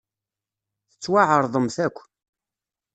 Tettwaɛeṛḍemt 0.91 1.77
akk. 1.85 1.97